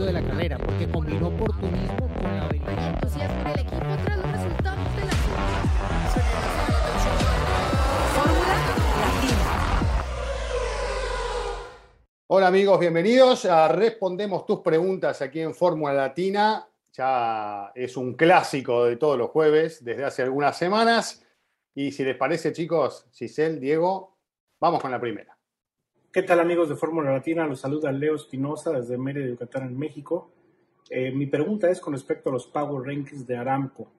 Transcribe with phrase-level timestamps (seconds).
[0.00, 2.72] éxito de la carrera, porque combinó oportunismo con la habilidad.
[2.72, 5.12] Y entusiasmo en el equipo tras los resultados de la
[8.14, 9.36] Fórmula Latina.
[12.28, 16.66] Hola amigos, bienvenidos a Respondemos tus preguntas aquí en Fórmula Latina.
[16.92, 21.24] Ya es un clásico de todos los jueves desde hace algunas semanas.
[21.74, 24.18] Y si les parece, chicos, Giselle, Diego,
[24.58, 25.39] vamos con la primera.
[26.12, 27.46] ¿Qué tal amigos de Fórmula Latina?
[27.46, 30.32] Los saluda Leo Espinosa desde Mérida, Yucatán, en México.
[30.88, 33.92] Eh, mi pregunta es con respecto a los Power Rankings de Aramco.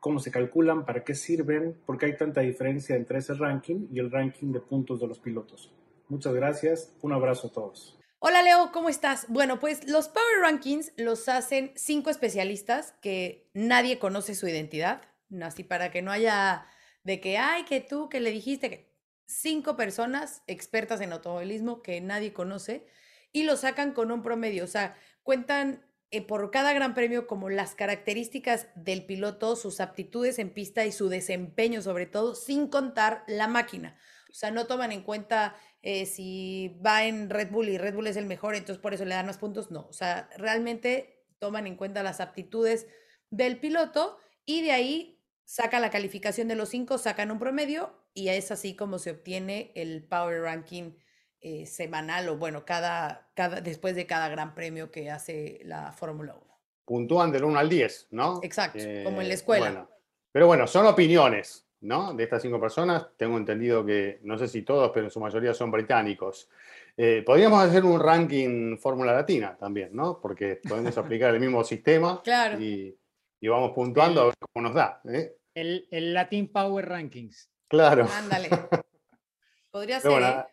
[0.00, 0.86] ¿Cómo se calculan?
[0.86, 1.78] ¿Para qué sirven?
[1.84, 5.18] ¿Por qué hay tanta diferencia entre ese ranking y el ranking de puntos de los
[5.18, 5.70] pilotos?
[6.08, 6.96] Muchas gracias.
[7.02, 7.98] Un abrazo a todos.
[8.20, 9.26] Hola Leo, ¿cómo estás?
[9.28, 15.02] Bueno, pues los Power Rankings los hacen cinco especialistas que nadie conoce su identidad,
[15.42, 16.66] así para que no haya
[17.02, 18.93] de que, ay, que tú, que le dijiste que
[19.26, 22.86] cinco personas expertas en automovilismo que nadie conoce
[23.32, 27.50] y lo sacan con un promedio, o sea, cuentan eh, por cada gran premio como
[27.50, 33.24] las características del piloto, sus aptitudes en pista y su desempeño sobre todo, sin contar
[33.26, 33.98] la máquina.
[34.30, 38.06] O sea, no toman en cuenta eh, si va en Red Bull y Red Bull
[38.06, 39.70] es el mejor, entonces por eso le dan más puntos.
[39.70, 42.86] No, o sea, realmente toman en cuenta las aptitudes
[43.30, 48.28] del piloto y de ahí sacan la calificación de los cinco, sacan un promedio y
[48.28, 50.92] es así como se obtiene el Power Ranking
[51.40, 56.34] eh, semanal o bueno, cada, cada, después de cada gran premio que hace la Fórmula
[56.34, 56.44] 1.
[56.86, 58.40] Puntúan del 1 al 10, ¿no?
[58.42, 59.70] Exacto, como en la escuela.
[59.70, 59.90] Bueno,
[60.32, 62.14] pero bueno, son opiniones, ¿no?
[62.14, 63.06] De estas cinco personas.
[63.16, 66.48] Tengo entendido que, no sé si todos, pero en su mayoría son británicos.
[66.96, 70.20] Eh, podríamos hacer un ranking Fórmula Latina también, ¿no?
[70.20, 72.60] Porque podemos aplicar el mismo sistema Claro.
[72.60, 72.96] y,
[73.44, 75.02] y vamos puntuando a ver cómo nos da.
[75.06, 75.36] ¿eh?
[75.54, 77.50] El, el Latin Power Rankings.
[77.68, 78.08] Claro.
[78.10, 78.48] Ándale.
[79.70, 80.10] Podría ser.
[80.10, 80.46] Bueno, ¿eh?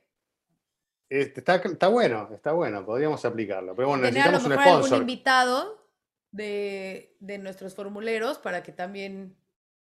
[1.09, 3.73] este, está, está bueno, está bueno, podríamos aplicarlo.
[3.75, 5.01] Pero bueno, Tener a lo necesitamos un mejor algún sponsor.
[5.01, 5.87] invitado
[6.31, 9.37] de, de nuestros formuleros para que también.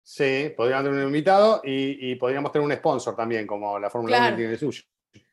[0.02, 4.18] Sí, podríamos tener un invitado y, y podríamos tener un sponsor también, como la Fórmula
[4.18, 4.38] 1 Claro.
[4.38, 4.82] tiene el suyo,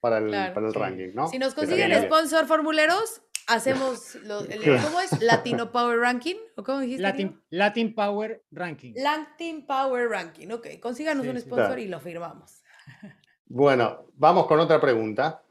[0.01, 0.53] para el, Claro.
[0.55, 0.79] para el Sí.
[0.79, 1.29] ranking, ¿no?
[1.29, 4.15] Si nos consiguen sponsor formuleros, hacemos.
[4.25, 4.81] lo- el-.
[4.83, 5.21] ¿Cómo es?
[5.23, 6.37] Latino Power Ranking.
[6.57, 7.03] ¿O cómo dijiste?
[7.03, 7.41] Latin?
[7.51, 8.93] Latin Power Ranking.
[8.97, 10.49] Latin Power Ranking.
[10.51, 11.81] Ok, consíganos Sí, un sponsor Claro.
[11.81, 12.63] y lo firmamos.
[13.47, 15.43] Bueno, vamos con otra pregunta.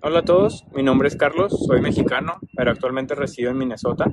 [0.00, 4.06] Hola a todos, mi nombre es Carlos, soy mexicano, pero actualmente resido en Minnesota.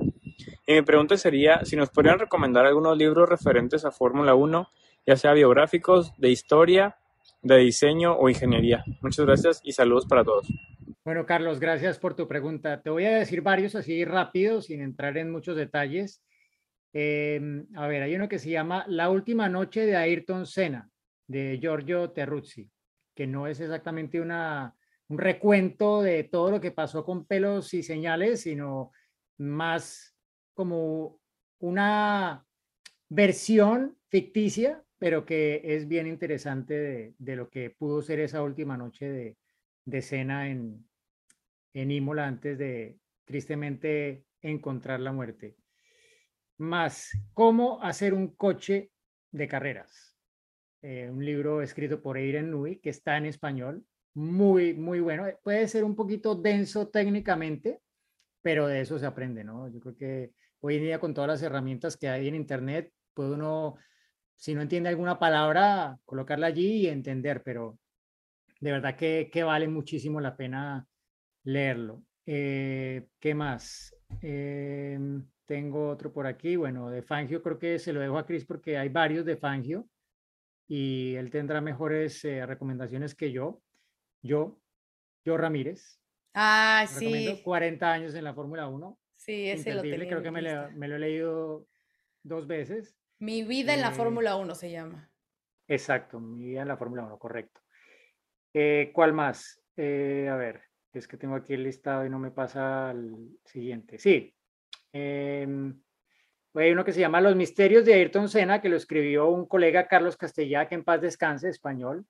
[0.68, 4.68] Y mi pregunta sería si nos podrían recomendar algunos libros referentes a Fórmula 1,
[5.06, 6.98] ya sea biográficos, de historia,
[7.44, 8.84] de diseño o ingeniería.
[9.02, 10.48] Muchas gracias y saludos para todos.
[11.06, 12.82] Bueno, Carlos, gracias por tu pregunta.
[12.82, 16.24] Te voy a decir varios así rápido, sin entrar en muchos detalles.
[16.94, 20.90] Em, a ver, hay uno que se llama La última noche de Ayrton Senna,
[21.28, 22.72] de Giorgio Terruzzi,
[23.14, 24.76] que no es exactamente una,
[25.08, 28.92] un recuento de todo lo que pasó con pelos y señales, sino
[29.38, 30.18] más
[30.56, 31.20] como
[31.60, 32.44] una
[33.10, 39.08] versión ficticia, pero que es bien interesante de, lo que pudo ser esa última noche
[39.08, 39.38] de,
[39.86, 40.84] de Senna en,
[41.76, 45.58] en Imola antes de tristemente encontrar la muerte.
[46.58, 48.92] Más, cómo hacer un coche
[49.32, 50.16] de carreras.
[50.82, 55.26] Eh, un libro escrito por Eiren Nui que está en español, muy, muy bueno.
[55.44, 57.82] Puede ser un poquito denso técnicamente,
[58.42, 59.68] pero de eso se aprende, ¿no?
[59.68, 60.32] Yo creo que
[60.62, 63.76] hoy en día con todas las herramientas que hay en Internet, puede uno,
[64.38, 67.78] si no entiende alguna palabra, colocarla allí y entender, pero
[68.62, 70.88] de verdad que, que vale muchísimo la pena
[71.46, 72.04] leerlo.
[72.26, 73.96] Eh, ¿Qué más?
[74.22, 76.56] Em, tengo otro por aquí.
[76.58, 79.88] Bueno, de Fangio creo que se lo dejo a Chris porque hay varios de Fangio
[80.68, 83.62] y él tendrá mejores eh, recomendaciones que yo.
[84.22, 84.60] Yo,
[85.24, 86.02] yo Ramírez,
[86.34, 87.42] Ah, sí.
[87.44, 89.00] 40 años en la Fórmula 1.
[89.16, 91.68] Sí, ese lo tenía creo que lo- me lo he leído
[92.24, 92.98] dos veces.
[93.20, 95.10] Mi vida en la Eh, Fórmula 1 se llama.
[95.68, 97.62] Exacto, mi vida en la Fórmula 1, correcto.
[98.54, 99.62] Eh, ¿cuál más?
[99.78, 100.64] Eh, a ver,
[101.00, 103.16] es que tengo aquí el listado y no me pasa al
[103.46, 103.98] siguiente.
[104.00, 104.34] Sí.
[104.94, 105.80] em,
[106.54, 109.88] hay uno que se llama Los misterios de Ayrton Senna, que lo escribió un colega
[109.88, 112.06] Carlos Castellá, que en paz descanse, español.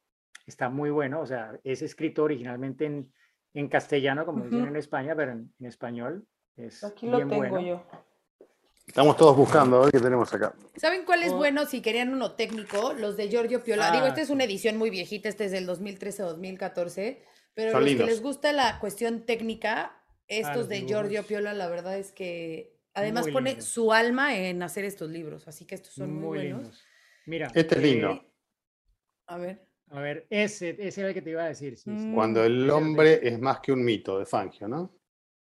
[0.46, 3.12] Está muy bueno, o sea, es escrito originalmente en,
[3.56, 4.68] en castellano, como dicen Ujú.
[4.70, 7.62] en España, pero en, en español es Aquí lo bien tengo bueno.
[7.62, 7.84] yo.
[8.86, 10.54] Estamos todos buscando a ver qué tenemos acá.
[10.76, 11.38] ¿Saben cuál es Oh.
[11.38, 12.94] bueno si querían uno técnico?
[12.94, 13.90] Los de Giorgio Piola.
[13.92, 17.18] Digo, Ah, esta es una edición muy viejita, este es del 2013-2014,
[17.56, 18.06] pero Son los lindos.
[18.08, 21.24] que les gusta la cuestión técnica, estos de Giorgio.
[21.24, 25.66] Piola, la verdad es que además Muy pone su alma en hacer estos libros, así
[25.66, 26.62] que estos son muy, Muy buenos.
[26.62, 26.84] lindos.
[27.26, 28.12] Mira, Este es lindo.
[28.12, 28.22] eh,
[29.28, 29.66] A ver.
[29.90, 31.76] a ver, ese, ese era el que te iba a decir.
[31.78, 31.90] sí, sí.
[32.08, 32.14] Mm.
[32.14, 34.92] Cuando el hombre es más que un mito de Fangio, ¿no?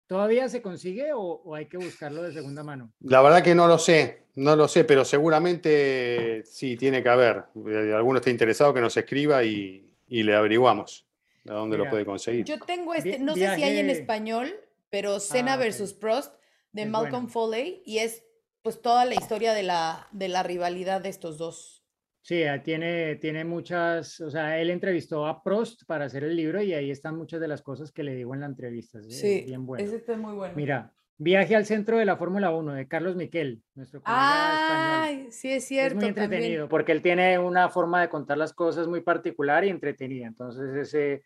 [0.08, 2.92] ¿Todavía se consigue o, o hay que buscarlo de segunda mano?
[3.00, 7.46] La verdad que no lo sé, no lo sé, pero seguramente sí tiene que haber.
[7.68, 11.08] Eh, Alguno está interesado que nos escriba y, y le averiguamos
[11.48, 12.46] a dónde lo puede conseguir.
[12.46, 14.52] Yo tengo este, no sé si hay en español,
[14.90, 16.34] pero Senna Ah, versus Prost
[16.72, 17.30] de Es Malcolm bueno.
[17.30, 18.24] Foley y es
[18.62, 21.84] pues toda la historia de la, de la rivalidad de estos dos.
[22.24, 26.62] Sí, ah, tiene, tiene muchas, o sea, él entrevistó a Prost para hacer el libro
[26.62, 29.00] y ahí están muchas de las cosas que le digo en la entrevista.
[29.00, 29.84] es- es bien bueno.
[29.84, 30.54] ese está muy bueno.
[30.56, 35.00] Mira, Viaje al centro de la Fórmula 1 de Carlos Miquel, nuestro colega español.
[35.04, 35.96] Ay, sí es Es cierto.
[35.98, 36.24] muy también.
[36.24, 40.26] entretenido porque él tiene una forma de contar las cosas muy particular y entretenida.
[40.26, 41.24] Entonces, ese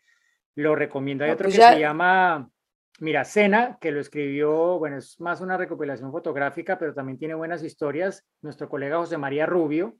[0.54, 1.24] lo recomiendo.
[1.24, 2.50] Hay No, otro pues que ya- se llama,
[3.00, 7.62] mira, Cena, que lo escribió, bueno, es más una recopilación fotográfica, pero también tiene buenas
[7.64, 8.22] historias.
[8.42, 9.96] Nuestro colega José María Rubio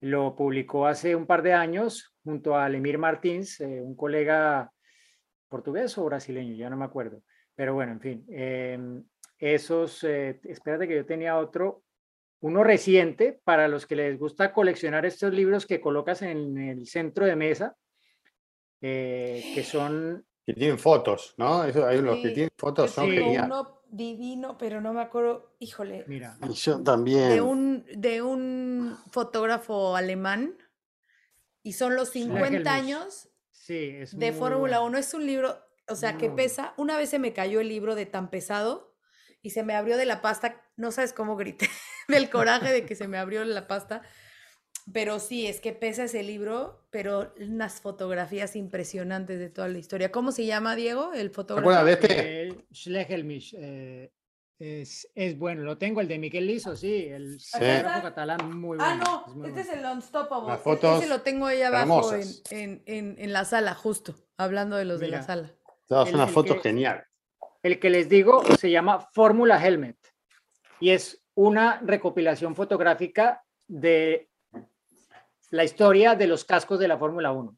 [0.00, 4.70] lo publicó hace un par de años junto a Lemir Martins, eh, un colega
[5.48, 7.22] portugués o brasileño, ya no me acuerdo.
[7.56, 9.04] Pero bueno, en fin, em,
[9.42, 11.82] esos, eh, espérate que yo tenía otro,
[12.40, 17.26] uno reciente para los que les gusta coleccionar estos libros que colocas en el centro
[17.26, 17.76] de mesa,
[18.80, 21.64] eh, que son, Que tienen fotos, ¿no?
[21.64, 23.16] Eso, hay los que tienen fotos, son Sí.
[23.16, 23.46] geniales.
[23.46, 27.28] uno divino, pero no me acuerdo, híjole, mira, yo también.
[27.30, 30.56] de un, de un fotógrafo alemán
[31.64, 32.66] y son los 50 Helmich.
[32.68, 34.96] años sí, es de Fórmula bueno.
[34.96, 34.98] 1.
[34.98, 35.56] Es un libro,
[35.88, 36.36] o sea, que Muy bueno.
[36.36, 36.74] pesa.
[36.76, 38.91] Una vez se me cayó el libro de tan pesado
[39.42, 40.62] y se me abrió de la pasta.
[40.76, 41.68] No sabes cómo grité
[42.08, 44.02] del coraje de que se me abrió la pasta.
[44.92, 50.10] Pero sí, es que pesa ese libro, pero unas fotografías impresionantes de toda la historia.
[50.10, 51.70] ¿Cómo se llama, Diego, el ¿Te fotógrafo?
[51.70, 52.48] acuerdas de este?
[52.48, 54.10] Eh, Schlegelmich, eh,
[54.58, 57.50] es, es bueno, lo tengo, el de Miguel Liso, sí, el Sí.
[57.52, 58.84] fotógrafo catalán, muy bueno.
[58.84, 59.88] Ah, no, es este es bueno.
[59.90, 60.48] el Unstoppable.
[60.48, 64.16] Las e- fotos Ese lo tengo ahí abajo en, en, en, en la sala, justo,
[64.36, 65.52] hablando de los de la sala.
[65.86, 67.04] Todas unas fotos que- geniales.
[67.62, 69.96] El que les digo se llama Fórmula Helmet
[70.80, 74.28] y es una recopilación fotográfica de
[75.50, 77.56] la historia de los cascos de la Fórmula 1.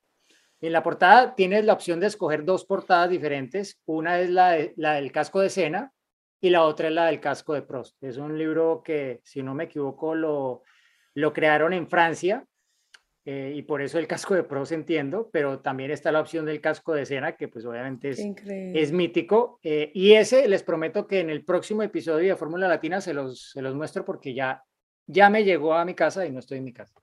[0.60, 3.80] En la portada tienes la opción de escoger dos portadas diferentes.
[3.86, 5.92] Una es la, la del casco de Senna
[6.38, 8.02] y la otra es la del casco de Prost.
[8.02, 10.64] Es un libro que, si no me equivoco, lo,
[11.14, 12.46] lo crearon en Francia
[13.26, 16.60] eh, y por eso el casco de Prost entiendo, pero también está la opción del
[16.60, 19.58] casco de Senna, que pues obviamente es, es mítico.
[19.62, 23.50] eh, y ese les prometo que en el próximo episodio de Fórmula Latina se los,
[23.52, 24.62] se los muestro porque ya,
[25.06, 26.94] ya me llegó a mi casa y no estoy en mi casa.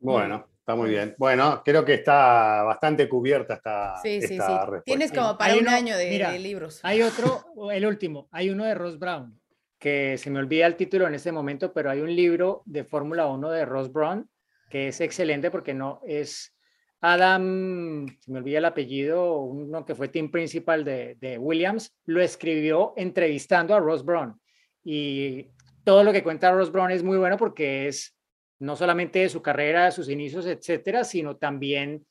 [0.00, 1.14] Bueno, está muy bien.
[1.18, 4.34] Bueno, creo que está bastante cubierta esta, Sí, sí, sí.
[4.34, 4.82] esta respuesta.
[4.84, 6.80] Tienes Sí, como para hay un uno- año de, mira, de libros.
[6.82, 9.40] Hay otro, el último, hay uno de Ross Brown,
[9.78, 13.26] que se me olvida el título en este momento, pero hay un libro de Fórmula
[13.26, 14.28] 1 de Ross Brown
[14.74, 16.52] que es excelente porque no es
[17.00, 22.20] Adam, se me olvida el apellido, uno que fue team principal de, de Williams, lo
[22.20, 24.40] escribió entrevistando a Ross Brown.
[24.82, 25.46] Y
[25.84, 28.18] todo lo que cuenta Ross Brown es muy bueno porque es
[28.58, 32.04] no solamente de su carrera, sus inicios, etcétera, sino también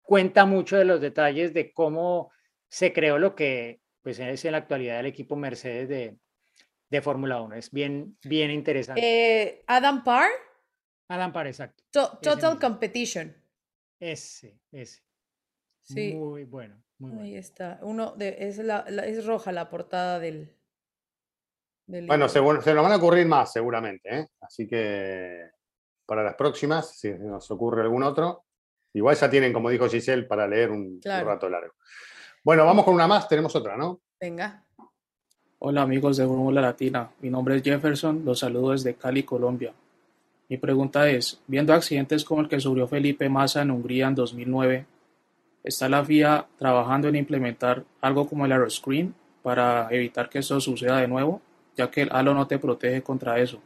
[0.00, 2.32] cuenta mucho de los detalles de cómo
[2.66, 6.16] se creó lo que pues es en la actualidad el equipo Mercedes de,
[6.88, 7.56] de Fórmula 1.
[7.56, 9.02] Es bien, bien interesante.
[9.02, 10.30] Eh, Adam Parr,
[11.08, 11.84] Adam Parr, exacto.
[11.90, 12.58] To- Total.
[12.58, 13.34] Competition.
[14.00, 15.02] Ese, ese.
[15.82, 16.14] Sí.
[16.14, 17.24] Muy bueno, muy bueno.
[17.24, 17.78] Ahí está.
[17.82, 20.52] Uno de, es, la, la- es roja la portada del.
[21.86, 24.26] del Bueno, se, se nos van a ocurrir más seguramente, ¿eh?
[24.40, 25.48] Así que
[26.04, 28.44] para las próximas, si nos ocurre algún otro,
[28.92, 31.74] igual ya tienen, como dijo Giselle, para leer un, rato largo.
[32.42, 34.00] Bueno, vamos con una más, tenemos otra, ¿no?
[34.20, 34.64] Venga.
[35.58, 39.72] Hola amigos de Fórmula Latina, mi nombre es Jefferson, los saludo desde Cali, Colombia.
[40.48, 44.86] Mi pregunta es, viendo accidentes como el que sufrió Felipe Massa en Hungría en 2009,
[45.64, 51.00] ¿está la FIA trabajando en implementar algo como el aeroscreen para evitar que esto suceda
[51.00, 51.40] de nuevo,
[51.76, 53.60] ya que el halo no te protege contra eso?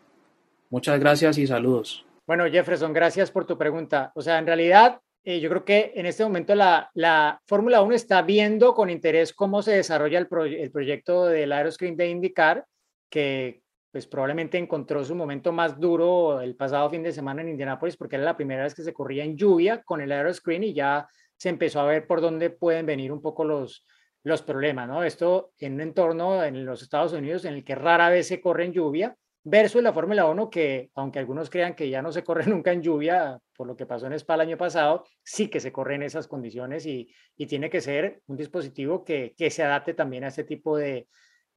[0.71, 2.07] Muchas gracias y saludos.
[2.27, 4.13] Bueno, Jefferson, gracias por tu pregunta.
[4.15, 7.95] O sea, en realidad, eh, yo creo que en este momento la, la Fórmula 1
[7.95, 12.65] está viendo con interés cómo se desarrolla el, proye- el proyecto del Aeroscreen de IndyCar,
[13.11, 13.61] que
[13.91, 18.17] pues probablemente encontró su momento más duro el pasado fin de semana en Indianápolis, porque
[18.17, 21.49] era la primera vez que se corría en lluvia con el Aeroscreen y ya se
[21.49, 23.85] empezó a ver por dónde pueden venir un poco los,
[24.23, 25.03] los problemas, ¿no?
[25.03, 28.67] Esto en un entorno en los Estados Unidos en el que rara vez se corre
[28.67, 32.45] en lluvia, versus la Fórmula 1 que, aunque algunos crean que ya no se corre
[32.47, 35.73] nunca en lluvia, por lo que pasó en Spa el año pasado, sí que se
[35.73, 39.95] corre en esas condiciones y, y tiene que ser un dispositivo que, que se adapte
[39.95, 41.09] también a este tipo de,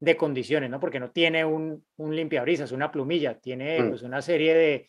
[0.03, 0.79] de condiciones, ¿no?
[0.79, 3.89] Porque no tiene un, un limpiabrisas, una plumilla, tiene Mm.
[3.89, 4.87] pues una serie de,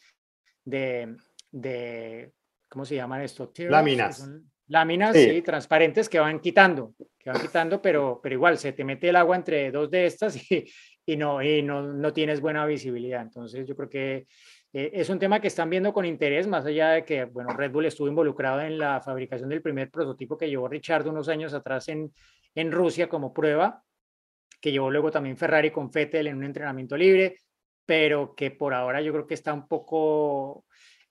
[0.65, 1.17] de,
[1.53, 2.33] de
[2.69, 3.53] ¿cómo se llaman esto?
[3.59, 4.19] Láminas.
[4.19, 5.31] son láminas Sí.
[5.31, 9.17] sí, transparentes que van quitando, que van quitando, pero, pero igual se te mete el
[9.17, 10.65] agua entre dos de estas y,
[11.07, 13.23] y no, y no, no tienes buena visibilidad.
[13.23, 14.27] Entonces yo creo que
[14.73, 17.71] eh, es un tema que están viendo con interés, más allá de que, bueno, Red
[17.71, 21.87] Bull estuvo involucrado en la fabricación del primer prototipo que llevó Richard unos años atrás
[21.89, 22.11] en,
[22.57, 23.81] en Rusia como prueba,
[24.65, 27.37] que llevó luego también Ferrari con Vettel en un entrenamiento libre,
[27.85, 30.65] pero que por ahora yo creo que está un poco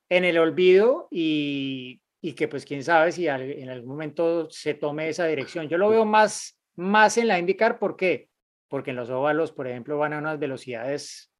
[0.09, 5.07] en el olvido y, y que pues quién sabe si en algún momento se tome
[5.07, 5.69] esa dirección.
[5.69, 8.27] Yo lo veo más, más en la IndyCar, ¿por qué?
[8.69, 11.31] Porque en los óvalos, por ejemplo, van a unas velocidades,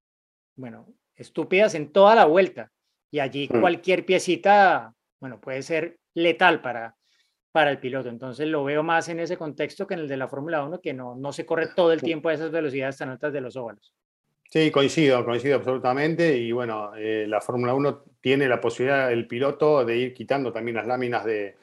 [0.55, 2.71] bueno, estúpidas en toda la vuelta
[3.09, 3.59] y allí Mm.
[3.59, 6.95] cualquier piecita, bueno, puede ser letal para,
[7.53, 8.09] para el piloto.
[8.09, 10.91] Entonces lo veo más en ese contexto que en el de la Fórmula 1, que
[10.91, 13.93] no, no se corre todo el tiempo a esas velocidades tan altas de los óvalos.
[14.49, 16.35] Sí, coincido, coincido absolutamente.
[16.35, 20.77] Y bueno, eh, la Fórmula 1 tiene la posibilidad, el piloto, de ir quitando también
[20.77, 21.55] las láminas de,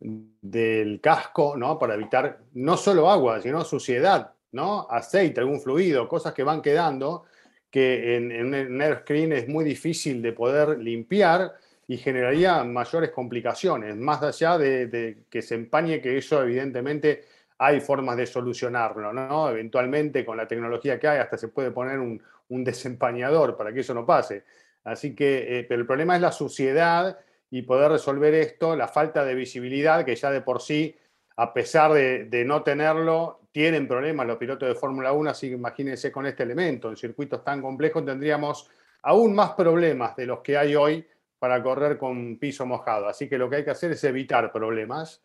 [0.00, 1.78] del casco, ¿no?
[1.78, 4.86] Para evitar no solo agua, sino suciedad, ¿no?
[4.88, 7.24] Aceite, algún fluido, cosas que van quedando,
[7.70, 11.52] que en, en un airscreen es muy difícil de poder limpiar
[11.88, 17.24] y generaría mayores complicaciones, más allá de, que se empañe, que eso evidentemente
[17.58, 19.48] hay formas de solucionarlo, ¿no?
[19.48, 23.80] Eventualmente con la tecnología que hay hasta se puede poner un, un desempañador para que
[23.80, 24.44] eso no pase.
[24.84, 27.18] Así que, eh, pero el problema es la suciedad
[27.50, 30.96] y poder resolver esto, la falta de visibilidad que ya de por sí,
[31.36, 35.54] a pesar de, de no tenerlo, tienen problemas los pilotos de Fórmula 1, así que
[35.54, 38.68] imagínense con este elemento, en circuitos tan complejos tendríamos
[39.02, 41.06] aún más problemas de los que hay hoy
[41.38, 43.08] para correr con piso mojado.
[43.08, 45.22] Así que lo que hay que hacer es evitar problemas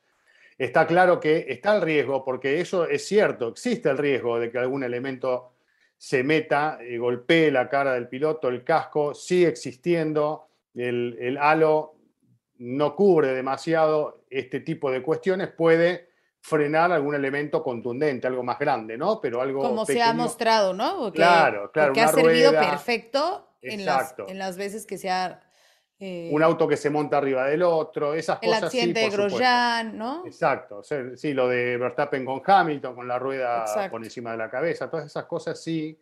[0.58, 4.60] está claro que está el riesgo, porque eso es cierto, existe el riesgo de que
[4.60, 5.54] algún elemento
[5.98, 11.96] se meta, eh, golpee la cara del piloto, el casco, sigue existiendo, el, el halo
[12.60, 16.10] no cubre demasiado este tipo de cuestiones, puede
[16.42, 19.20] frenar algún elemento contundente, algo más grande, ¿no?
[19.20, 20.98] Pero algo Como se ha mostrado, ¿no?
[20.98, 25.42] Porque- Claro, claro, Porque ha servido perfecto en las, en las veces que se ha...
[26.02, 29.06] eh, Un auto que se monta arriba del otro, esas el cosas sí, accidente de
[29.06, 29.38] por supuesto.
[29.38, 30.26] Grosjean, ¿no?
[30.26, 33.92] Exacto, o sea, sí, lo de Verstappen con Hamilton, con la rueda Exacto.
[33.92, 35.96] por encima de la cabeza, todas esas cosas sí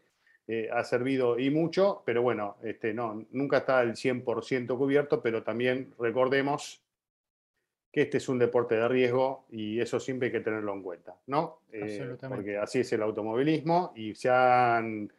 [0.48, 5.44] eh, ha servido y mucho, pero bueno, este, no, nunca está el 100% cubierto, pero
[5.44, 6.82] también recordemos
[7.91, 11.15] que este es un deporte de riesgo y eso siempre hay que tenerlo en cuenta,
[11.27, 11.60] ¿no?
[11.72, 12.36] Eh, Absolutamente.
[12.36, 15.12] porque así es el automovilismo y se han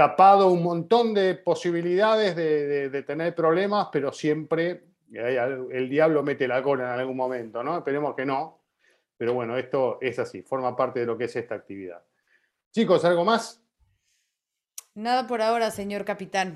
[0.00, 6.22] tapado un montón de posibilidades de, de- de tener problemas, pero siempre al- el diablo
[6.22, 7.76] mete la cola en algún momento, ¿no?
[7.76, 8.62] Esperemos que no,
[9.18, 12.02] pero bueno, esto es así, forma parte de lo que es esta actividad.
[12.70, 13.62] Chicos, ¿algo más?
[14.94, 16.54] Nada por ahora, señor capitán.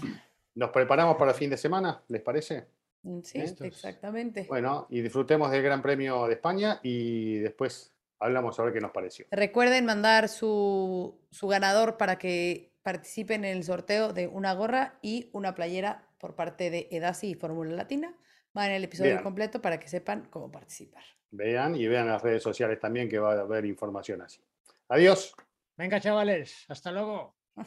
[0.54, 2.02] ¿Nos preparamos para el fin de semana?
[2.08, 2.66] ¿Les parece?
[3.02, 3.66] Mm, Sí, Listos.
[3.66, 4.46] exactamente.
[4.48, 8.90] Bueno, y disfrutemos del Gran Premio de España y después hablamos a ver qué nos
[8.92, 9.26] pareció.
[9.30, 15.30] Recuerden mandar su, su ganador para que participen en el sorteo de una gorra y
[15.32, 18.14] una playera por parte de Edasi y Fórmula Latina.
[18.56, 21.02] Va en el episodio completo para que sepan cómo participar.
[21.32, 24.40] Vean y vean las redes sociales también que va a haber información así.
[24.88, 25.34] Adiós.
[25.76, 27.34] Venga, chavales, hasta luego.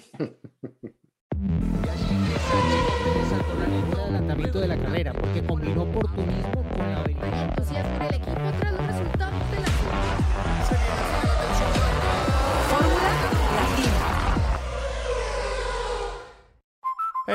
[3.27, 8.76] saltó la lengua de adelantamiento de la carrera porque combinó oportunismo con la habilidad.